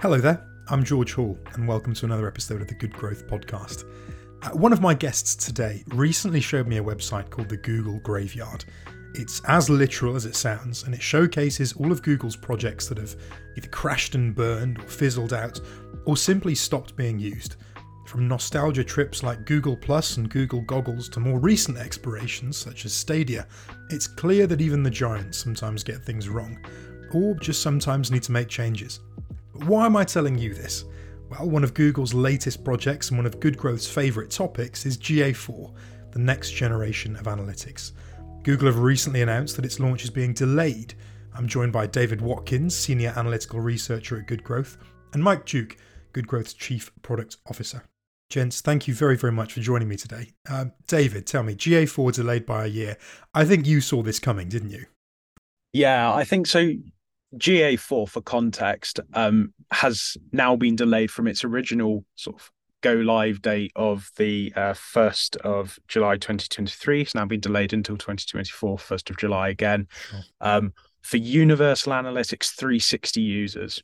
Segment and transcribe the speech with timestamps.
[0.00, 3.82] Hello there, I'm George Hall, and welcome to another episode of the Good Growth Podcast.
[4.42, 8.64] Uh, one of my guests today recently showed me a website called the Google Graveyard.
[9.14, 13.16] It's as literal as it sounds, and it showcases all of Google's projects that have
[13.56, 15.60] either crashed and burned, or fizzled out,
[16.04, 17.56] or simply stopped being used.
[18.06, 22.92] From nostalgia trips like Google Plus and Google Goggles to more recent explorations such as
[22.92, 23.48] Stadia,
[23.90, 26.64] it's clear that even the giants sometimes get things wrong,
[27.12, 29.00] or just sometimes need to make changes.
[29.66, 30.84] Why am I telling you this?
[31.28, 35.74] Well, one of Google's latest projects and one of Good Growth's favourite topics is GA4,
[36.12, 37.92] the next generation of analytics.
[38.44, 40.94] Google have recently announced that its launch is being delayed.
[41.34, 44.78] I'm joined by David Watkins, Senior Analytical Researcher at Good Growth,
[45.12, 45.76] and Mike Duke,
[46.12, 47.82] Good Growth's Chief Product Officer.
[48.30, 50.30] Gents, thank you very, very much for joining me today.
[50.48, 52.96] Uh, David, tell me, GA4 delayed by a year.
[53.34, 54.86] I think you saw this coming, didn't you?
[55.72, 56.72] Yeah, I think so.
[57.36, 63.42] GA4, for context, um, has now been delayed from its original sort of go live
[63.42, 67.02] date of the uh, 1st of July 2023.
[67.02, 70.20] It's now been delayed until 2024, 1st of July again, sure.
[70.40, 73.82] um, for Universal Analytics 360 users.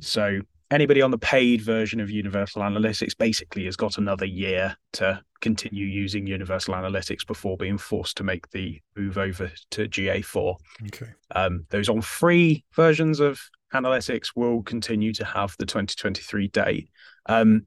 [0.00, 5.22] So anybody on the paid version of Universal Analytics basically has got another year to
[5.42, 10.56] continue using Universal Analytics before being forced to make the move over to GA4.
[10.86, 11.10] Okay.
[11.34, 13.38] Um, those on free versions of
[13.74, 16.88] Analytics will continue to have the 2023 date.
[17.26, 17.66] Um,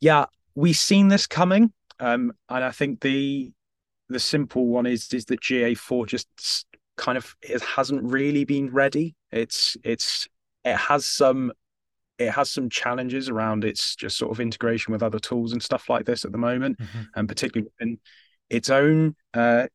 [0.00, 3.52] yeah, we've seen this coming, um, and I think the
[4.08, 9.14] the simple one is is that GA4 just kind of it hasn't really been ready.
[9.30, 10.28] It's it's
[10.64, 11.52] it has some
[12.22, 15.88] it has some challenges around its just sort of integration with other tools and stuff
[15.88, 17.02] like this at the moment, mm-hmm.
[17.14, 17.98] and particularly in
[18.50, 19.66] its own uh,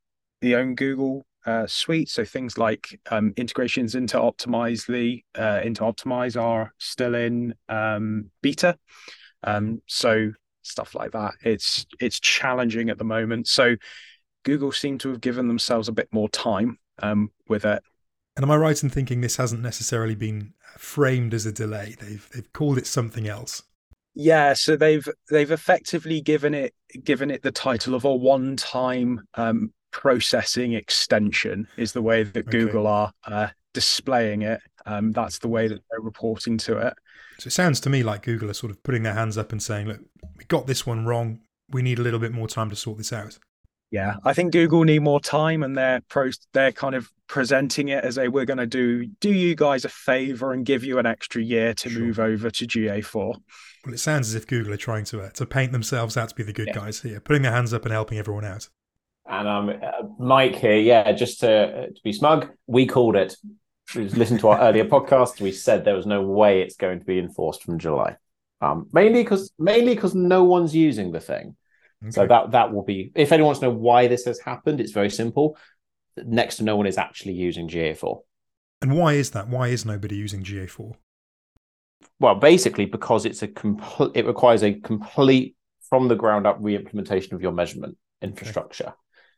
[0.41, 2.09] the own Google uh, suite.
[2.09, 8.77] So things like um, integrations into Optimizely, uh, into Optimize are still in um, beta.
[9.43, 11.33] Um, so stuff like that.
[11.43, 13.47] It's it's challenging at the moment.
[13.47, 13.75] So
[14.43, 17.81] Google seem to have given themselves a bit more time um, with it.
[18.35, 21.95] And am I right in thinking this hasn't necessarily been framed as a delay.
[21.99, 23.63] They've they've called it something else.
[24.13, 26.73] Yeah, so they've they've effectively given it
[27.03, 32.49] given it the title of a one-time um, processing extension is the way that okay.
[32.49, 34.59] Google are uh, displaying it.
[34.85, 36.93] Um, that's the way that they're reporting to it.
[37.39, 39.61] So it sounds to me like Google are sort of putting their hands up and
[39.61, 39.99] saying, "Look,
[40.37, 41.41] we got this one wrong.
[41.69, 43.37] We need a little bit more time to sort this out."
[43.89, 48.03] Yeah, I think Google need more time, and they're pro they're kind of presenting it
[48.03, 51.05] as a we're going to do do you guys a favor and give you an
[51.05, 52.01] extra year to sure.
[52.01, 53.13] move over to GA4.
[53.13, 56.35] Well, it sounds as if Google are trying to uh, to paint themselves out to
[56.35, 56.73] be the good yeah.
[56.73, 58.67] guys here, putting their hands up and helping everyone out.
[59.25, 63.35] And um, uh, Mike here, yeah, just to uh, to be smug, we called it.
[63.95, 65.39] Listen to our earlier podcast.
[65.39, 68.17] We said there was no way it's going to be enforced from July,
[68.59, 71.55] um, mainly because mainly because no one's using the thing.
[72.03, 72.11] Okay.
[72.11, 73.11] So that that will be.
[73.15, 75.57] If anyone wants to know why this has happened, it's very simple.
[76.17, 78.21] Next to no one is actually using GA4.
[78.81, 79.49] And why is that?
[79.49, 80.93] Why is nobody using GA4?
[82.19, 84.11] Well, basically because it's a complete.
[84.15, 85.55] It requires a complete
[85.89, 88.87] from the ground up re-implementation of your measurement infrastructure.
[88.87, 88.93] Okay.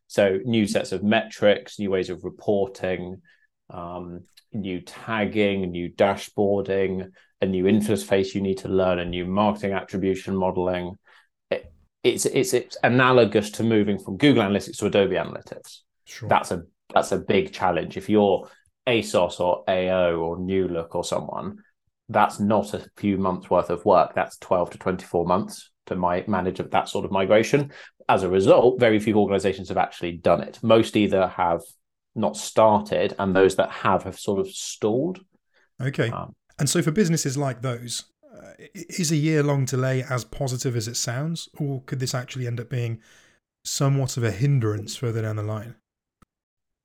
[0.07, 3.21] So new sets of metrics, new ways of reporting,
[3.69, 4.21] um,
[4.51, 10.35] new tagging, new dashboarding, a new interface you need to learn, a new marketing attribution
[10.35, 10.95] modeling
[12.03, 15.79] it's it's it's analogous to moving from Google Analytics to Adobe Analytics.
[16.05, 16.29] Sure.
[16.29, 17.97] That's a that's a big challenge.
[17.97, 18.49] If you're
[18.87, 21.59] ASOS or AO or New Look or someone,
[22.07, 24.15] that's not a few months worth of work.
[24.15, 27.71] That's 12 to 24 months to my manage of that sort of migration.
[28.07, 30.59] As a result, very few organizations have actually done it.
[30.63, 31.61] Most either have
[32.15, 35.19] not started, and those that have have sort of stalled.
[35.79, 36.09] Okay.
[36.09, 38.05] Um, and so for businesses like those,
[38.73, 42.59] is a year long delay as positive as it sounds, or could this actually end
[42.59, 42.99] up being
[43.63, 45.75] somewhat of a hindrance further down the line?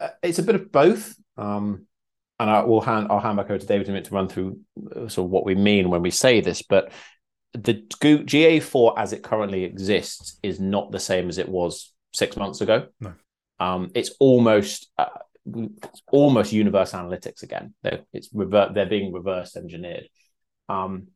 [0.00, 1.16] Uh, it's a bit of both.
[1.37, 1.86] Um,
[2.41, 4.28] and I will hand I'll hand back over to David in a minute to run
[4.28, 4.59] through
[4.95, 6.62] uh, sort of what we mean when we say this.
[6.62, 6.92] But
[7.53, 12.60] the GA4 as it currently exists is not the same as it was six months
[12.60, 12.89] ago.
[13.01, 13.15] No.
[13.60, 15.06] Um, it's almost uh,
[15.47, 17.74] it's almost universe analytics again.
[17.83, 18.74] They're, it's revert.
[18.74, 20.09] They're being reverse engineered.
[20.68, 21.09] Um,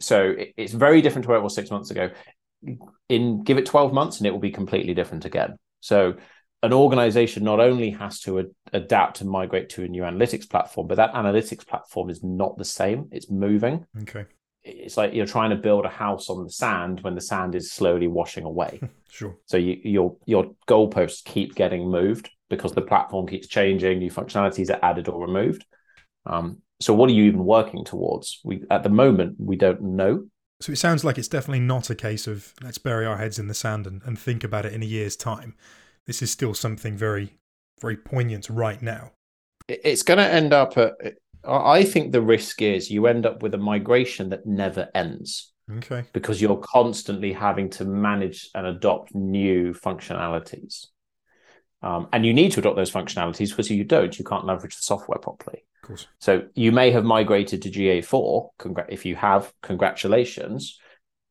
[0.00, 2.10] so it's very different to where it was six months ago.
[3.08, 5.56] In give it 12 months and it will be completely different again.
[5.80, 6.14] So
[6.62, 10.86] an organization not only has to ad- adapt and migrate to a new analytics platform,
[10.86, 13.08] but that analytics platform is not the same.
[13.12, 13.84] It's moving.
[14.02, 14.24] Okay.
[14.62, 17.70] It's like you're trying to build a house on the sand when the sand is
[17.70, 18.80] slowly washing away.
[19.10, 19.36] sure.
[19.44, 24.70] So you, your your goalposts keep getting moved because the platform keeps changing, new functionalities
[24.70, 25.66] are added or removed.
[26.24, 28.40] Um, So what are you even working towards?
[28.44, 30.26] We at the moment we don't know.
[30.60, 33.48] So it sounds like it's definitely not a case of let's bury our heads in
[33.48, 35.54] the sand and, and think about it in a year's time.
[36.06, 37.38] This is still something very,
[37.80, 39.12] very poignant right now.
[39.66, 40.92] It's going to end up at.
[41.42, 45.52] I think the risk is you end up with a migration that never ends.
[45.78, 46.04] Okay.
[46.12, 50.88] Because you're constantly having to manage and adopt new functionalities.
[51.84, 54.74] Um, and you need to adopt those functionalities because if you don't, you can't leverage
[54.74, 55.66] the software properly.
[55.82, 56.06] Of course.
[56.18, 58.48] So you may have migrated to GA4.
[58.58, 60.80] Congr- if you have, congratulations.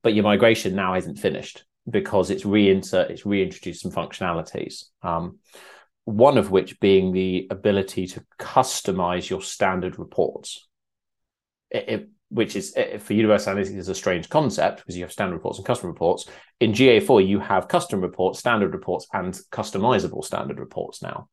[0.04, 4.84] But your migration now isn't finished because it's reinsert, it's reintroduced some functionalities.
[5.02, 5.40] Um,
[6.06, 10.68] one of which being the ability to customize your standard reports.
[11.72, 15.12] It, it, which is eh, for universal analytics is a strange concept because you have
[15.12, 16.28] standard reports and custom reports.
[16.60, 21.30] In GA4, you have custom reports, standard reports, and customizable standard reports now.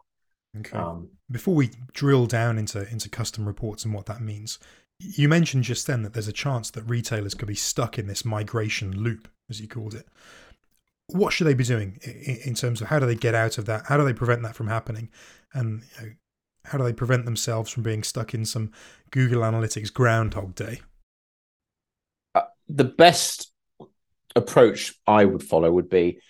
[0.58, 0.76] Okay.
[0.76, 4.58] Um, Before we drill down into into custom reports and what that means,
[4.99, 8.25] you mentioned just then that there's a chance that retailers could be stuck in this
[8.25, 10.06] migration loop, as you called it.
[11.06, 11.99] What should they be doing
[12.44, 13.87] in terms of how do they get out of that?
[13.87, 15.08] How do they prevent that from happening?
[15.55, 16.12] And you know,
[16.67, 18.70] how do they prevent themselves from being stuck in some
[19.11, 20.81] Google Analytics Groundhog Day?
[22.75, 23.53] The best
[24.37, 26.21] approach I would follow would be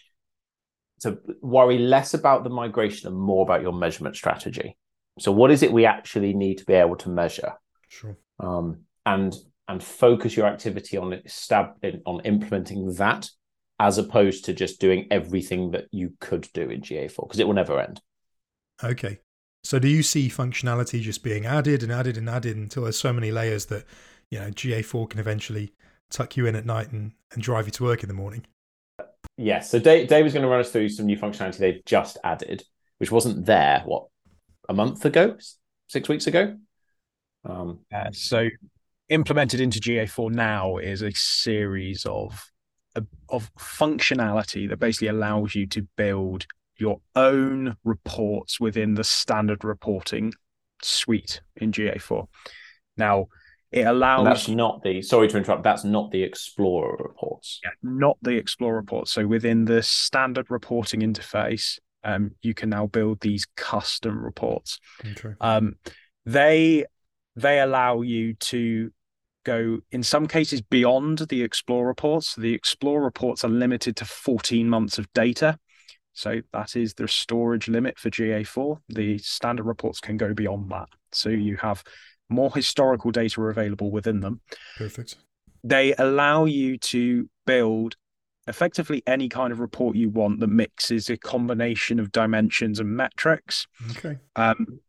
[1.01, 4.77] to worry less about the migration and more about your measurement strategy.
[5.19, 7.55] So, what is it we actually need to be able to measure?
[7.89, 8.17] Sure.
[8.39, 9.35] Um, and
[9.69, 11.75] and focus your activity on stab
[12.07, 13.31] on implementing that,
[13.79, 17.55] as opposed to just doing everything that you could do in GA4 because it will
[17.55, 18.01] never end.
[18.83, 19.21] Okay.
[19.63, 23.13] So, do you see functionality just being added and added and added until there's so
[23.13, 23.85] many layers that
[24.31, 25.73] you know GA4 can eventually
[26.11, 28.47] tuck you in at night and, and drive you to work in the morning.
[29.37, 29.71] Yes.
[29.71, 32.63] So Dave, Dave was going to run us through some new functionality they've just added,
[32.99, 34.07] which wasn't there, what,
[34.69, 35.37] a month ago,
[35.89, 36.57] six weeks ago?
[37.45, 38.49] Um, uh, so
[39.09, 42.51] implemented into GA4 now is a series of
[43.29, 46.45] of functionality that basically allows you to build
[46.77, 50.33] your own reports within the standard reporting
[50.83, 52.27] suite in GA4.
[52.97, 53.27] Now,
[53.73, 54.21] it allows.
[54.21, 55.03] And that's not the.
[55.03, 55.63] Sorry to interrupt.
[55.63, 57.61] That's not the Explorer reports.
[57.63, 59.13] Yeah, not the Explorer reports.
[59.13, 64.81] So within the standard reporting interface, um, you can now build these custom reports.
[65.41, 65.77] Um,
[66.27, 66.85] they
[67.37, 68.91] they allow you to
[69.45, 72.35] go in some cases beyond the Explore reports.
[72.35, 75.59] The Explore reports are limited to 14 months of data.
[76.13, 78.79] So that is the storage limit for GA4.
[78.89, 80.89] The standard reports can go beyond that.
[81.13, 81.83] So you have
[82.31, 84.41] more historical data are available within them.
[84.77, 85.17] Perfect.
[85.63, 87.97] They allow you to build
[88.47, 93.67] effectively any kind of report you want that mixes a combination of dimensions and metrics.
[93.91, 94.19] Okay.
[94.37, 94.81] Um,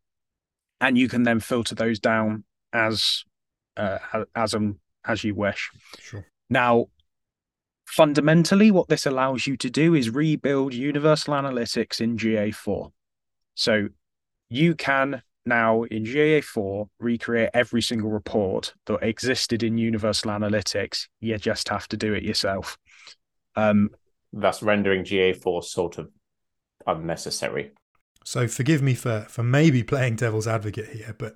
[0.80, 2.44] and you can then filter those down
[2.74, 3.24] as
[3.78, 4.00] uh,
[4.36, 5.70] as um, as you wish.
[6.00, 6.26] Sure.
[6.50, 6.88] Now,
[7.86, 12.92] fundamentally, what this allows you to do is rebuild Universal Analytics in GA4.
[13.56, 13.90] So
[14.50, 21.08] you can now in GA4 recreate every single report that existed in Universal Analytics.
[21.20, 22.78] You just have to do it yourself.
[23.56, 23.90] Um,
[24.34, 26.10] Thus, rendering GA4 sort of
[26.88, 27.72] unnecessary.
[28.24, 31.36] So, forgive me for for maybe playing devil's advocate here, but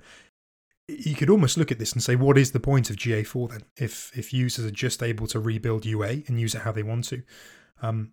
[0.87, 3.63] you could almost look at this and say, what is the point of GA4 then?
[3.77, 7.05] If if users are just able to rebuild UA and use it how they want
[7.05, 7.23] to,
[7.81, 8.11] um,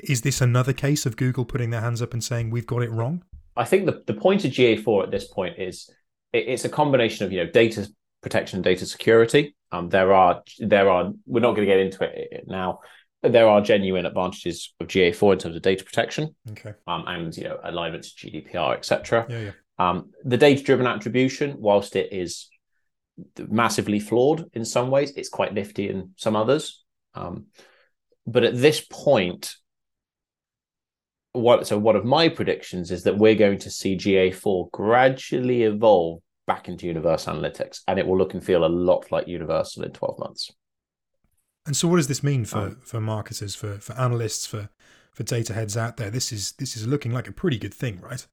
[0.00, 2.90] is this another case of Google putting their hands up and saying we've got it
[2.90, 3.24] wrong?
[3.56, 5.90] I think the, the point of GA4 at this point is
[6.32, 7.88] it, it's a combination of you know data
[8.22, 9.54] protection and data security.
[9.70, 12.80] Um, there are there are we're not going to get into it now.
[13.22, 17.44] There are genuine advantages of GA4 in terms of data protection, okay, um, and you
[17.44, 19.26] know alignment to GDPR, etc.
[19.28, 19.50] Yeah, yeah.
[19.78, 22.48] Um, the data-driven attribution, whilst it is
[23.48, 26.84] massively flawed in some ways, it's quite nifty in some others.
[27.14, 27.46] Um,
[28.26, 29.54] but at this point,
[31.32, 36.20] what so one of my predictions is that we're going to see GA4 gradually evolve
[36.46, 39.92] back into Universal Analytics, and it will look and feel a lot like Universal in
[39.92, 40.50] 12 months.
[41.66, 44.68] And so, what does this mean for um, for marketers, for for analysts, for
[45.12, 46.10] for data heads out there?
[46.10, 48.26] This is this is looking like a pretty good thing, right?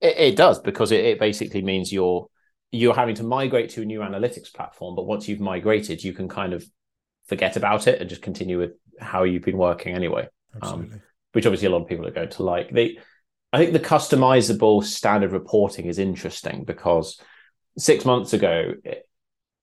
[0.00, 2.28] It, it does because it, it basically means you're
[2.70, 6.28] you're having to migrate to a new analytics platform, but once you've migrated, you can
[6.28, 6.64] kind of
[7.26, 10.28] forget about it and just continue with how you've been working anyway.
[10.54, 10.94] Um, Absolutely.
[10.96, 11.02] Um,
[11.36, 12.70] which obviously a lot of people are going to like.
[12.70, 12.96] They,
[13.52, 17.20] I think the customizable standard reporting is interesting because
[17.76, 18.72] six months ago,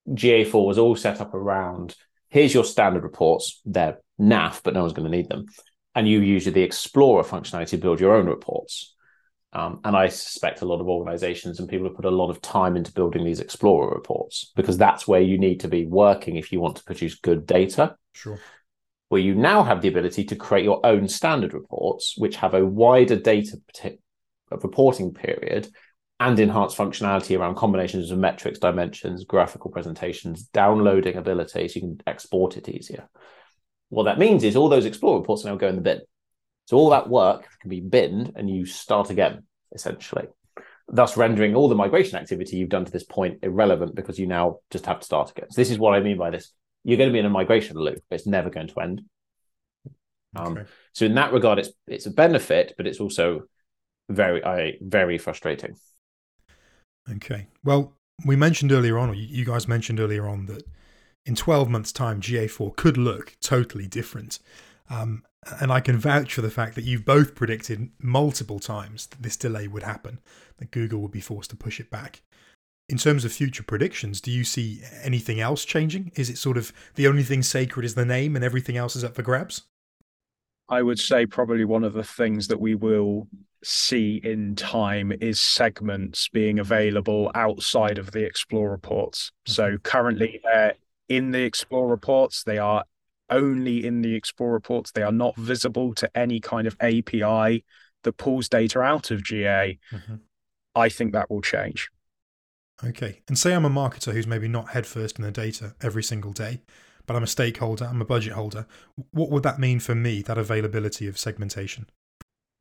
[0.07, 1.95] GA4 was all set up around
[2.29, 3.59] here's your standard reports.
[3.65, 5.47] They're NAF, but no one's going to need them.
[5.95, 8.93] And you use the Explorer functionality to build your own reports.
[9.51, 12.39] Um, and I suspect a lot of organizations and people have put a lot of
[12.39, 16.51] time into building these Explorer reports because that's where you need to be working if
[16.51, 17.95] you want to produce good data.
[18.13, 18.39] Sure.
[19.13, 22.65] Where you now have the ability to create your own standard reports, which have a
[22.65, 23.59] wider data
[24.49, 25.69] reporting period
[26.19, 32.01] and enhanced functionality around combinations of metrics, dimensions, graphical presentations, downloading ability so you can
[32.07, 33.07] export it easier.
[33.89, 36.01] What that means is all those Explore reports now go in the bin.
[36.65, 39.43] So all that work can be binned and you start again,
[39.75, 40.25] essentially,
[40.87, 44.61] thus rendering all the migration activity you've done to this point irrelevant because you now
[44.71, 45.51] just have to start again.
[45.51, 46.51] So this is what I mean by this.
[46.83, 47.99] You're going to be in a migration loop.
[48.11, 49.01] It's never going to end.
[50.35, 50.69] Um, okay.
[50.93, 53.43] So in that regard, it's it's a benefit, but it's also
[54.09, 55.75] very I, very frustrating.
[57.11, 57.47] Okay.
[57.63, 57.93] Well,
[58.25, 60.63] we mentioned earlier on, or you guys mentioned earlier on, that
[61.25, 64.39] in 12 months' time, GA4 could look totally different.
[64.89, 65.23] Um,
[65.59, 69.37] and I can vouch for the fact that you've both predicted multiple times that this
[69.37, 70.19] delay would happen,
[70.57, 72.21] that Google would be forced to push it back.
[72.93, 76.11] In terms of future predictions, do you see anything else changing?
[76.13, 79.03] Is it sort of the only thing sacred is the name and everything else is
[79.03, 79.63] up for grabs?
[80.69, 83.27] I would say probably one of the things that we will
[83.63, 89.31] see in time is segments being available outside of the Explore reports.
[89.47, 89.77] So mm-hmm.
[89.77, 90.75] currently they're
[91.09, 92.83] in the Explore reports, they are
[93.27, 94.91] only in the Explore reports.
[94.91, 97.65] They are not visible to any kind of API
[98.03, 99.79] that pulls data out of GA.
[99.91, 100.15] Mm-hmm.
[100.75, 101.89] I think that will change.
[102.85, 103.21] Okay.
[103.27, 106.61] And say I'm a marketer who's maybe not headfirst in the data every single day,
[107.05, 108.65] but I'm a stakeholder, I'm a budget holder.
[109.11, 111.89] What would that mean for me, that availability of segmentation?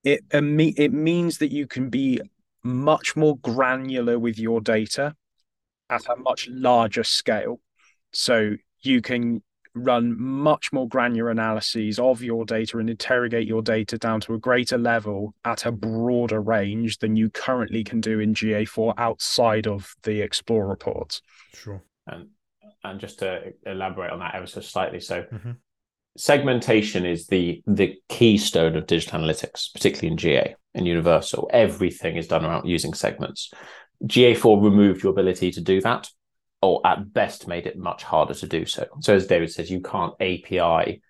[0.04, 2.20] It, um, it means that you can be
[2.64, 5.14] much more granular with your data
[5.90, 7.60] at a much larger scale.
[8.12, 9.42] So you can
[9.74, 14.38] run much more granular analyses of your data and interrogate your data down to a
[14.38, 19.94] greater level at a broader range than you currently can do in GA4 outside of
[20.02, 21.22] the Explore reports.
[21.54, 21.82] Sure.
[22.06, 22.28] And
[22.84, 25.52] and just to elaborate on that ever so slightly, so mm-hmm.
[26.16, 31.48] segmentation is the the keystone of digital analytics, particularly in GA and Universal.
[31.52, 33.52] Everything is done around using segments.
[34.04, 36.08] GA4 removed your ability to do that
[36.62, 38.86] or at best made it much harder to do so.
[39.00, 41.02] So as David says, you can't API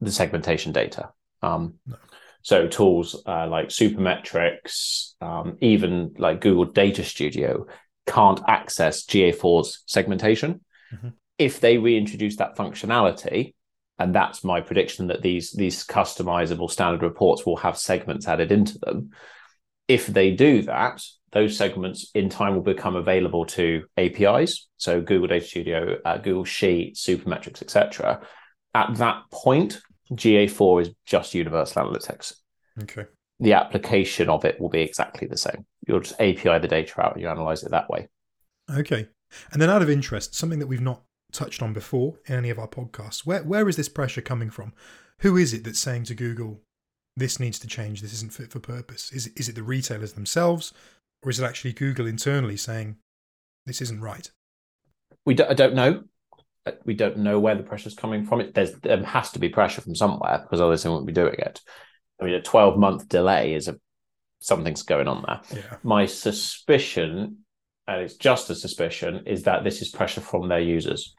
[0.00, 1.10] the segmentation data.
[1.42, 1.96] Um, no.
[2.42, 7.66] So tools uh, like Supermetrics, um, even like Google Data Studio,
[8.06, 10.60] can't access GA4's segmentation.
[10.94, 11.08] Mm-hmm.
[11.38, 13.54] If they reintroduce that functionality,
[13.98, 18.78] and that's my prediction that these these customizable standard reports will have segments added into
[18.78, 19.10] them.
[19.88, 21.02] If they do that,
[21.32, 26.44] those segments in time will become available to APIs, so Google Data Studio, uh, Google
[26.44, 28.22] Sheets, Supermetrics, etc.
[28.74, 29.80] At that point,
[30.12, 32.34] GA4 is just Universal Analytics.
[32.82, 33.04] Okay.
[33.40, 35.66] The application of it will be exactly the same.
[35.86, 38.08] You'll just API the data out and you analyze it that way.
[38.74, 39.08] Okay.
[39.52, 41.02] And then out of interest, something that we've not
[41.32, 44.72] touched on before in any of our podcasts, where where is this pressure coming from?
[45.20, 46.62] Who is it that's saying to Google,
[47.16, 49.10] this needs to change, this isn't fit for purpose?
[49.12, 50.72] Is, is it the retailers themselves?
[51.22, 52.96] Or is it actually Google internally saying
[53.64, 54.30] this isn't right?
[55.24, 56.04] We do, I don't know.
[56.66, 58.40] Uh, we don't know where the pressure is coming from.
[58.40, 61.36] It there's there has to be pressure from somewhere because otherwise they won't be doing
[61.38, 61.60] it.
[62.20, 63.78] I mean, a 12 month delay is a
[64.40, 65.40] something's going on there.
[65.52, 65.76] Yeah.
[65.82, 67.38] My suspicion,
[67.86, 71.14] and it's just a suspicion, is that this is pressure from their users.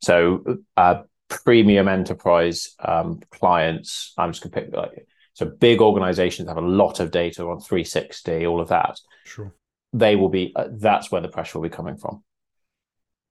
[0.00, 6.48] So, uh, premium enterprise um, clients, I'm just going to pick like so big organizations
[6.48, 8.98] have a lot of data on 360, all of that.
[9.24, 9.52] Sure.
[9.92, 12.22] They will be, uh, that's where the pressure will be coming from,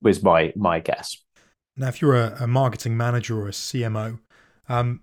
[0.02, 1.18] was my, my guess.
[1.76, 4.20] Now, if you're a, a marketing manager or a CMO,
[4.70, 5.02] um,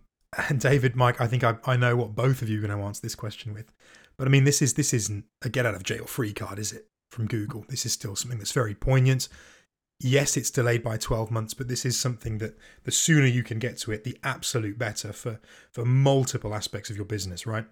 [0.49, 2.85] and David, Mike, I think I, I know what both of you are going to
[2.85, 3.73] answer this question with.
[4.17, 6.73] But I mean, this is this isn't a get out of jail free card, is
[6.73, 6.87] it?
[7.11, 9.29] From Google, this is still something that's very poignant
[10.01, 13.59] yes, it's delayed by 12 months, but this is something that the sooner you can
[13.59, 15.41] get to it, the absolute better for
[15.71, 17.67] for multiple aspects of your business, right?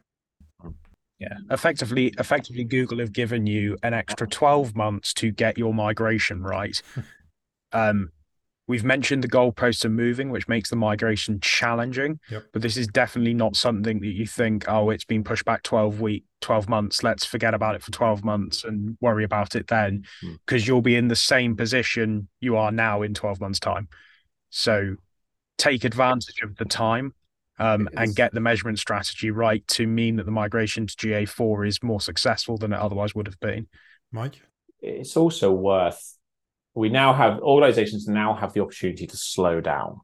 [1.19, 6.43] Yeah, effectively, effectively, Google have given you an extra 12 months to get your migration
[6.43, 6.81] right.
[7.73, 8.11] um,
[8.69, 12.21] We've mentioned the goalposts are moving, which makes the migration challenging.
[12.31, 12.45] Yep.
[12.53, 16.03] But this is definitely not something that you think, oh, it's been pushed back 12
[16.03, 17.03] week, 12 months.
[17.03, 20.05] Let's forget about it for 12 months and worry about it then.
[20.45, 20.67] Because mm.
[20.67, 23.89] you'll be in the same position you are now in 12 months' time.
[24.51, 24.97] So
[25.57, 27.15] take advantage of the time
[27.59, 31.83] um, and get the measurement strategy right to mean that the migration to GA4 is
[31.83, 33.67] more successful than it otherwise would have been.
[34.13, 34.43] Mike?
[34.83, 36.18] It's also worth
[36.79, 40.01] we now have organizations now have the opportunity to slow down.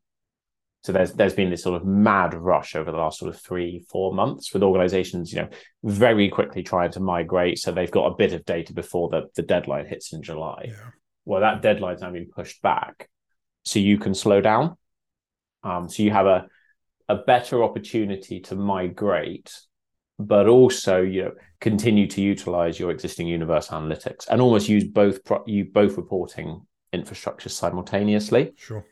[0.82, 3.84] So there's there's been this sort of mad rush over the last sort of three
[3.88, 5.48] four months with organisations, you know,
[5.84, 7.58] very quickly trying to migrate.
[7.58, 10.66] So they've got a bit of data before the the deadline hits in July.
[10.68, 10.90] Yeah.
[11.24, 13.08] Well, that deadline's now been pushed back,
[13.64, 14.76] so you can slow down.
[15.62, 16.48] Um, so you have a
[17.08, 19.52] a better opportunity to migrate,
[20.18, 25.24] but also you know continue to utilize your existing universe analytics and almost use both
[25.24, 26.60] pro- you both reporting
[26.92, 28.52] infrastructure simultaneously.
[28.56, 28.86] Sure.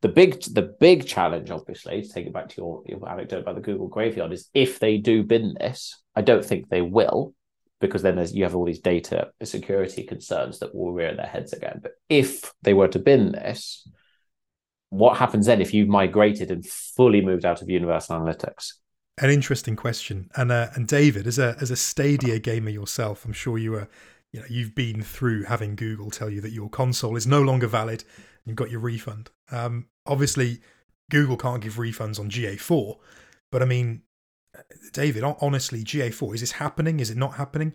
[0.00, 3.54] The big the big challenge, obviously, to take it back to your, your anecdote about
[3.54, 7.34] the Google graveyard, is if they do bin this, I don't think they will,
[7.80, 11.52] because then there's you have all these data security concerns that will rear their heads
[11.52, 11.80] again.
[11.82, 13.88] But if they were to bin this,
[14.90, 18.74] what happens then if you've migrated and fully moved out of Universal Analytics?
[19.18, 23.32] An interesting question, and uh, and David, as a as a Stadia gamer yourself, I'm
[23.32, 23.88] sure you are,
[24.32, 27.68] you know, you've been through having Google tell you that your console is no longer
[27.68, 28.02] valid.
[28.44, 29.30] You've got your refund.
[29.52, 30.60] Um, obviously,
[31.10, 32.96] Google can't give refunds on GA4,
[33.52, 34.02] but I mean,
[34.92, 37.00] David, honestly, GA4 is this happening?
[37.00, 37.72] Is it not happening?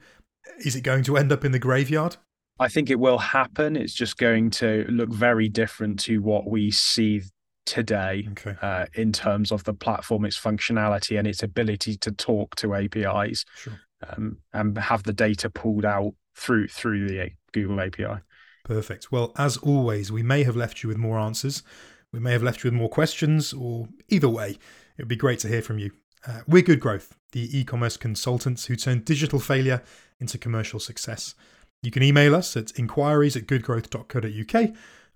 [0.64, 2.18] Is it going to end up in the graveyard?
[2.60, 3.78] I think it will happen.
[3.78, 7.22] It's just going to look very different to what we see
[7.70, 8.56] today Okay.
[8.62, 13.46] uh, in terms of the platform, its functionality, and its ability to talk to APIs
[13.56, 13.80] Sure.
[14.08, 18.22] um, and have the data pulled out through through the Google API.
[18.64, 19.12] Perfect.
[19.12, 21.64] Well, as always, we may have left you with more answers.
[22.12, 24.52] We may have left you with more questions, or either way,
[24.98, 25.92] it would be great to hear from you.
[26.28, 29.82] Uh, we're Good Growth, the e commerce consultants who turn digital failure
[30.20, 31.36] into commercial success.
[31.82, 34.70] You can email us at inquiries at goodgrowth.co.uk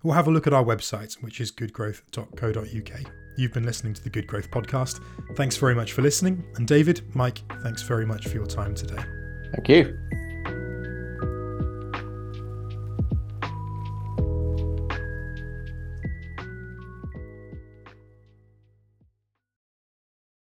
[0.04, 3.12] or have a look at our website, which is goodgrowth.co.uk.
[3.36, 5.00] You've been listening to the Good Growth podcast.
[5.34, 6.44] Thanks very much for listening.
[6.54, 9.02] And David, Mike, thanks very much for your time today.
[9.52, 10.23] Thank you.